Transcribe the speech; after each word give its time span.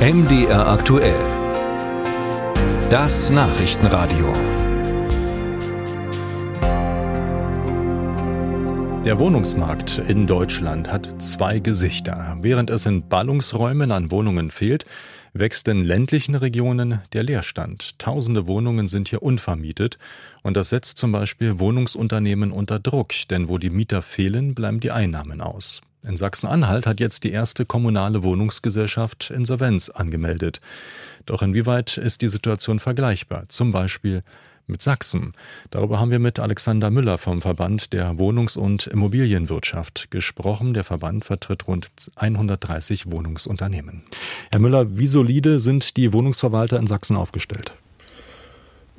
MDR 0.00 0.66
aktuell. 0.66 1.20
Das 2.88 3.28
Nachrichtenradio. 3.28 4.32
Der 9.04 9.18
Wohnungsmarkt 9.18 9.98
in 9.98 10.26
Deutschland 10.26 10.90
hat 10.90 11.20
zwei 11.20 11.58
Gesichter. 11.58 12.38
Während 12.40 12.70
es 12.70 12.86
in 12.86 13.10
Ballungsräumen 13.10 13.92
an 13.92 14.10
Wohnungen 14.10 14.50
fehlt, 14.50 14.86
wächst 15.34 15.68
in 15.68 15.82
ländlichen 15.82 16.34
Regionen 16.34 17.02
der 17.12 17.22
Leerstand. 17.22 17.98
Tausende 17.98 18.46
Wohnungen 18.46 18.88
sind 18.88 19.10
hier 19.10 19.22
unvermietet 19.22 19.98
und 20.42 20.56
das 20.56 20.70
setzt 20.70 20.96
zum 20.96 21.12
Beispiel 21.12 21.58
Wohnungsunternehmen 21.58 22.52
unter 22.52 22.78
Druck, 22.78 23.12
denn 23.28 23.50
wo 23.50 23.58
die 23.58 23.68
Mieter 23.68 24.00
fehlen, 24.00 24.54
bleiben 24.54 24.80
die 24.80 24.92
Einnahmen 24.92 25.42
aus. 25.42 25.82
In 26.06 26.16
Sachsen-Anhalt 26.16 26.86
hat 26.86 26.98
jetzt 26.98 27.24
die 27.24 27.30
erste 27.30 27.66
kommunale 27.66 28.22
Wohnungsgesellschaft 28.22 29.30
Insolvenz 29.30 29.90
angemeldet. 29.90 30.60
Doch 31.26 31.42
inwieweit 31.42 31.98
ist 31.98 32.22
die 32.22 32.28
Situation 32.28 32.80
vergleichbar? 32.80 33.44
Zum 33.48 33.70
Beispiel 33.70 34.22
mit 34.66 34.80
Sachsen. 34.80 35.32
Darüber 35.70 36.00
haben 36.00 36.10
wir 36.10 36.18
mit 36.18 36.38
Alexander 36.38 36.90
Müller 36.90 37.18
vom 37.18 37.42
Verband 37.42 37.92
der 37.92 38.18
Wohnungs- 38.18 38.56
und 38.56 38.86
Immobilienwirtschaft 38.86 40.10
gesprochen. 40.10 40.72
Der 40.72 40.84
Verband 40.84 41.24
vertritt 41.24 41.66
rund 41.66 41.88
130 42.16 43.10
Wohnungsunternehmen. 43.10 44.02
Herr 44.50 44.60
Müller, 44.60 44.96
wie 44.96 45.08
solide 45.08 45.60
sind 45.60 45.96
die 45.96 46.12
Wohnungsverwalter 46.12 46.78
in 46.78 46.86
Sachsen 46.86 47.16
aufgestellt? 47.16 47.74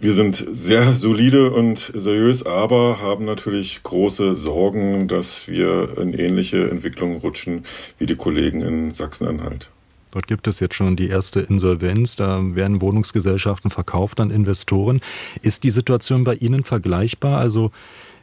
Wir 0.02 0.14
sind 0.14 0.36
sehr 0.36 0.96
solide 0.96 1.52
und 1.52 1.92
seriös, 1.94 2.44
aber 2.44 3.00
haben 3.04 3.24
natürlich 3.26 3.84
große 3.84 4.34
Sorgen, 4.34 5.08
dass 5.08 5.48
wir 5.48 5.96
in 6.00 6.14
ähnliche 6.14 6.72
Entwicklungen 6.72 7.18
rutschen 7.18 7.66
wie 8.00 8.08
die 8.08 8.16
Kollegen 8.16 8.64
in 8.64 8.90
Sachsen-Anhalt. 8.90 9.70
Dort 10.10 10.26
gibt 10.26 10.48
es 10.48 10.60
jetzt 10.60 10.74
schon 10.74 10.96
die 10.96 11.08
erste 11.08 11.42
Insolvenz. 11.42 12.16
Da 12.16 12.42
werden 12.56 12.82
Wohnungsgesellschaften 12.82 13.70
verkauft 13.70 14.20
an 14.20 14.32
Investoren. 14.32 15.02
Ist 15.44 15.64
die 15.66 15.70
Situation 15.70 16.24
bei 16.24 16.34
Ihnen 16.34 16.64
vergleichbar? 16.64 17.38
Also 17.38 17.70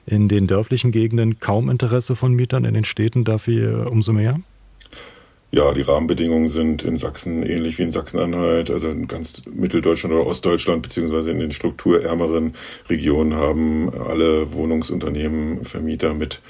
in 0.05 0.27
den 0.27 0.49
dörflichen 0.49 0.91
Gegenden 0.91 1.39
kaum 1.39 1.71
Interesse 1.71 2.17
von 2.17 2.35
Mietern, 2.35 2.65
in 2.65 2.75
den 2.75 2.87
Städten 2.87 3.23
dafür 3.23 3.93
umso 3.93 4.13
mehr? 4.13 4.41
Ja, 5.51 5.73
die 5.73 5.81
Rahmenbedingungen 5.81 6.51
sind 6.51 6.83
in 6.83 6.99
Sachsen 6.99 7.43
ähnlich 7.43 7.79
wie 7.79 7.83
in 7.85 7.91
Sachsen-Anhalt. 7.91 8.71
Also 8.71 8.91
in 8.91 9.09
ganz 9.09 9.41
Mitteldeutschland 9.51 10.15
oder 10.15 10.27
Ostdeutschland, 10.27 10.83
beziehungsweise 10.83 11.31
in 11.31 11.39
den 11.39 11.53
strukturärmeren 11.53 12.55
Regionen 12.91 13.35
haben 13.35 13.89
alle 13.95 14.53
Wohnungsunternehmen, 14.53 15.65
Vermieter 15.65 16.13
mit 16.13 16.43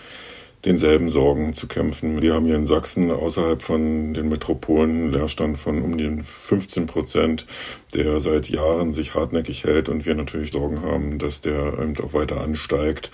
denselben 0.65 1.09
Sorgen 1.09 1.55
zu 1.55 1.69
kämpfen. 1.69 2.21
Wir 2.21 2.35
haben 2.35 2.47
hier 2.47 2.57
in 2.57 2.67
Sachsen 2.67 3.11
außerhalb 3.11 3.63
von 3.63 4.15
den 4.15 4.29
Metropolen 4.29 4.91
einen 4.91 5.13
Leerstand 5.13 5.59
von 5.59 5.83
um 5.83 5.97
die 5.97 6.23
15 6.23 6.87
Prozent, 6.87 7.47
der 7.95 8.19
seit 8.19 8.49
Jahren 8.49 8.93
sich 8.93 9.15
hartnäckig 9.15 9.65
hält 9.65 9.89
und 9.89 10.05
wir 10.05 10.15
natürlich 10.15 10.53
Sorgen 10.53 10.83
haben, 10.83 11.19
dass 11.19 11.41
der 11.41 11.79
eben 11.79 11.95
auch 12.03 12.13
weiter 12.13 12.41
ansteigt. 12.41 13.11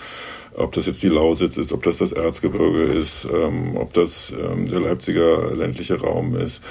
Ob 0.57 0.73
das 0.73 0.87
jetzt 0.87 1.03
die 1.03 1.09
Lausitz 1.09 1.57
ist, 1.57 1.73
ob 1.73 1.83
das 1.83 1.99
das 1.99 2.13
Erzgebirge 2.13 2.85
ist, 2.85 3.25
ähm, 3.25 3.77
ob 3.77 3.93
das 3.93 4.33
ähm, 4.33 4.71
der 4.71 4.81
Leipziger 4.81 5.53
ländliche 5.55 6.01
Raum 6.01 6.37
ist 6.37 6.63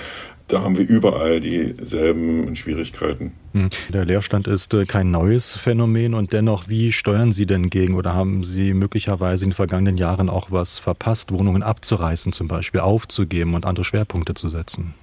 da 0.47 0.61
haben 0.61 0.77
wir 0.77 0.87
überall 0.87 1.39
dieselben 1.39 2.55
Schwierigkeiten. 2.55 3.33
Hm. 3.53 3.69
Der 3.89 4.05
Leerstand 4.05 4.47
ist 4.47 4.73
äh, 4.73 4.85
kein 4.85 5.11
neues 5.11 5.53
Phänomen 5.55 6.13
und 6.13 6.33
dennoch, 6.33 6.67
wie 6.67 6.91
steuern 6.91 7.31
Sie 7.31 7.45
denn 7.45 7.69
gegen 7.69 7.95
oder 7.95 8.13
haben 8.13 8.43
Sie 8.43 8.73
möglicherweise 8.73 9.45
in 9.45 9.51
den 9.51 9.55
vergangenen 9.55 9.97
Jahren 9.97 10.29
auch 10.29 10.51
was 10.51 10.79
verpasst, 10.79 11.31
Wohnungen 11.31 11.63
abzureißen 11.63 12.33
zum 12.33 12.47
Beispiel, 12.47 12.81
aufzugeben 12.81 13.55
und 13.55 13.65
andere 13.65 13.85
Schwerpunkte 13.85 14.33
zu 14.33 14.49
setzen? 14.49 14.93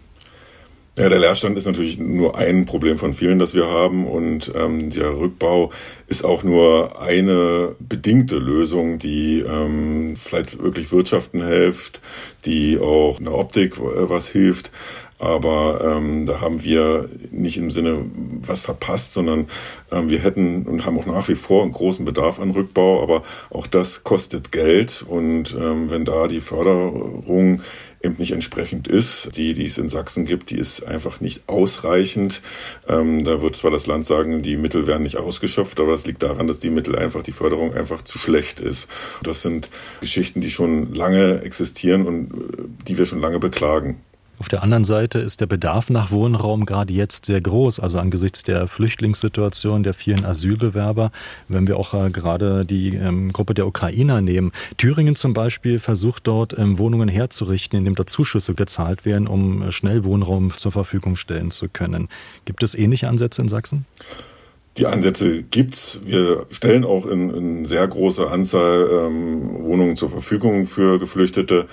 Ja, 0.98 1.08
der 1.08 1.20
Leerstand 1.20 1.56
ist 1.56 1.66
natürlich 1.66 1.98
nur 1.98 2.36
ein 2.36 2.66
Problem 2.66 2.98
von 2.98 3.14
vielen, 3.14 3.38
das 3.38 3.54
wir 3.54 3.68
haben 3.68 4.06
und 4.06 4.52
ähm, 4.54 4.90
der 4.90 5.16
Rückbau 5.16 5.70
ist 6.08 6.24
auch 6.24 6.42
nur 6.42 7.00
eine 7.00 7.74
bedingte 7.78 8.36
Lösung, 8.36 8.98
die 8.98 9.40
ähm, 9.40 10.16
vielleicht 10.16 10.62
wirklich 10.62 10.92
Wirtschaften 10.92 11.46
hilft, 11.46 12.00
die 12.44 12.78
auch 12.78 13.18
in 13.18 13.26
der 13.26 13.34
Optik 13.34 13.78
äh, 13.78 14.10
was 14.10 14.28
hilft. 14.28 14.72
Aber 15.20 15.80
ähm, 15.84 16.24
da 16.24 16.40
haben 16.40 16.64
wir 16.64 17.10
nicht 17.30 17.58
im 17.58 17.70
Sinne 17.70 18.06
was 18.40 18.62
verpasst, 18.62 19.12
sondern 19.12 19.46
ähm, 19.92 20.08
wir 20.08 20.18
hätten 20.18 20.62
und 20.62 20.86
haben 20.86 20.98
auch 20.98 21.04
nach 21.04 21.28
wie 21.28 21.34
vor 21.34 21.62
einen 21.62 21.72
großen 21.72 22.06
Bedarf 22.06 22.40
an 22.40 22.50
Rückbau. 22.50 23.02
Aber 23.02 23.22
auch 23.50 23.66
das 23.66 24.02
kostet 24.02 24.50
Geld. 24.50 25.04
Und 25.06 25.54
ähm, 25.60 25.90
wenn 25.90 26.06
da 26.06 26.26
die 26.26 26.40
Förderung 26.40 27.60
eben 28.02 28.16
nicht 28.18 28.32
entsprechend 28.32 28.88
ist, 28.88 29.36
die, 29.36 29.52
die 29.52 29.66
es 29.66 29.76
in 29.76 29.88
Sachsen 29.90 30.24
gibt, 30.24 30.50
die 30.50 30.58
ist 30.58 30.86
einfach 30.86 31.20
nicht 31.20 31.42
ausreichend. 31.48 32.40
Ähm, 32.88 33.24
da 33.24 33.42
wird 33.42 33.56
zwar 33.56 33.70
das 33.70 33.86
Land 33.86 34.06
sagen, 34.06 34.40
die 34.40 34.56
Mittel 34.56 34.86
werden 34.86 35.02
nicht 35.02 35.18
ausgeschöpft, 35.18 35.78
aber 35.80 35.92
das 35.92 36.06
liegt 36.06 36.22
daran, 36.22 36.46
dass 36.46 36.58
die 36.58 36.70
Mittel 36.70 36.96
einfach, 36.96 37.22
die 37.22 37.32
Förderung 37.32 37.74
einfach 37.74 38.02
zu 38.02 38.18
schlecht 38.18 38.58
ist. 38.58 38.88
Das 39.22 39.42
sind 39.42 39.68
Geschichten, 40.00 40.40
die 40.40 40.50
schon 40.50 40.94
lange 40.94 41.42
existieren 41.42 42.06
und 42.06 42.32
äh, 42.32 42.62
die 42.88 42.96
wir 42.96 43.04
schon 43.04 43.20
lange 43.20 43.38
beklagen. 43.38 44.00
Auf 44.40 44.48
der 44.48 44.62
anderen 44.62 44.84
Seite 44.84 45.18
ist 45.18 45.42
der 45.42 45.46
Bedarf 45.46 45.90
nach 45.90 46.10
Wohnraum 46.10 46.64
gerade 46.64 46.94
jetzt 46.94 47.26
sehr 47.26 47.42
groß, 47.42 47.78
also 47.78 47.98
angesichts 47.98 48.42
der 48.42 48.68
Flüchtlingssituation 48.68 49.82
der 49.82 49.92
vielen 49.92 50.24
Asylbewerber, 50.24 51.12
wenn 51.48 51.68
wir 51.68 51.76
auch 51.76 51.92
äh, 51.92 52.08
gerade 52.10 52.64
die 52.64 52.94
ähm, 52.96 53.34
Gruppe 53.34 53.52
der 53.52 53.66
Ukrainer 53.66 54.22
nehmen. 54.22 54.52
Thüringen 54.78 55.14
zum 55.14 55.34
Beispiel 55.34 55.78
versucht 55.78 56.26
dort 56.26 56.58
ähm, 56.58 56.78
Wohnungen 56.78 57.10
herzurichten, 57.10 57.78
indem 57.78 57.96
da 57.96 58.06
Zuschüsse 58.06 58.54
gezahlt 58.54 59.04
werden, 59.04 59.28
um 59.28 59.60
äh, 59.60 59.72
schnell 59.72 60.04
Wohnraum 60.04 60.56
zur 60.56 60.72
Verfügung 60.72 61.16
stellen 61.16 61.50
zu 61.50 61.68
können. 61.68 62.08
Gibt 62.46 62.62
es 62.62 62.74
ähnliche 62.74 63.08
Ansätze 63.08 63.42
in 63.42 63.48
Sachsen? 63.48 63.84
Die 64.78 64.86
Ansätze 64.86 65.42
gibt's. 65.42 66.00
Wir 66.06 66.46
stellen 66.48 66.86
auch 66.86 67.04
in, 67.04 67.28
in 67.28 67.66
sehr 67.66 67.86
großer 67.86 68.30
Anzahl 68.30 68.88
ähm, 68.90 69.64
Wohnungen 69.64 69.96
zur 69.96 70.08
Verfügung 70.08 70.64
für 70.64 70.98
Geflüchtete. 70.98 71.66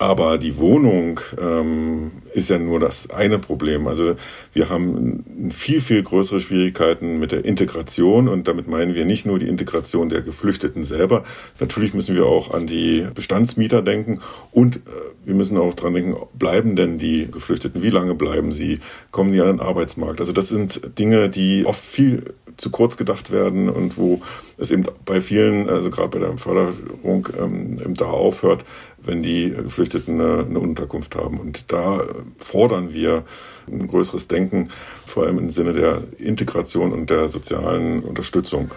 Aber 0.00 0.38
die 0.38 0.58
Wohnung 0.58 1.18
ähm, 1.40 2.12
ist 2.32 2.50
ja 2.50 2.58
nur 2.58 2.78
das 2.78 3.10
eine 3.10 3.40
Problem. 3.40 3.88
Also 3.88 4.14
wir 4.52 4.68
haben 4.68 5.50
viel, 5.50 5.80
viel 5.80 6.04
größere 6.04 6.38
Schwierigkeiten 6.38 7.18
mit 7.18 7.32
der 7.32 7.44
Integration 7.44 8.28
und 8.28 8.46
damit 8.46 8.68
meinen 8.68 8.94
wir 8.94 9.04
nicht 9.04 9.26
nur 9.26 9.40
die 9.40 9.48
Integration 9.48 10.08
der 10.08 10.22
Geflüchteten 10.22 10.84
selber. 10.84 11.24
Natürlich 11.58 11.94
müssen 11.94 12.14
wir 12.14 12.26
auch 12.26 12.54
an 12.54 12.68
die 12.68 13.08
Bestandsmieter 13.12 13.82
denken 13.82 14.20
und 14.52 14.76
äh, 14.76 14.80
wir 15.24 15.34
müssen 15.34 15.58
auch 15.58 15.74
dran 15.74 15.94
denken, 15.94 16.16
bleiben 16.32 16.76
denn 16.76 16.98
die 16.98 17.28
Geflüchteten? 17.28 17.82
Wie 17.82 17.90
lange 17.90 18.14
bleiben 18.14 18.52
sie? 18.52 18.78
Kommen 19.10 19.32
die 19.32 19.40
an 19.40 19.56
den 19.56 19.60
Arbeitsmarkt? 19.60 20.20
Also 20.20 20.32
das 20.32 20.48
sind 20.48 20.96
Dinge, 20.96 21.28
die 21.28 21.66
oft 21.66 21.84
viel 21.84 22.34
zu 22.58 22.70
kurz 22.70 22.96
gedacht 22.96 23.30
werden 23.30 23.70
und 23.70 23.96
wo 23.96 24.20
es 24.58 24.70
eben 24.70 24.84
bei 25.04 25.20
vielen, 25.20 25.70
also 25.70 25.88
gerade 25.88 26.08
bei 26.10 26.18
der 26.18 26.36
Förderung, 26.36 27.28
ähm, 27.40 27.80
eben 27.80 27.94
da 27.94 28.06
aufhört, 28.06 28.64
wenn 28.98 29.22
die 29.22 29.50
Geflüchteten 29.50 30.20
eine, 30.20 30.44
eine 30.44 30.60
Unterkunft 30.60 31.16
haben. 31.16 31.38
Und 31.40 31.72
da 31.72 32.02
fordern 32.36 32.92
wir 32.92 33.24
ein 33.70 33.86
größeres 33.86 34.28
Denken, 34.28 34.68
vor 35.06 35.24
allem 35.24 35.38
im 35.38 35.50
Sinne 35.50 35.72
der 35.72 36.02
Integration 36.18 36.92
und 36.92 37.08
der 37.08 37.28
sozialen 37.28 38.02
Unterstützung. 38.02 38.70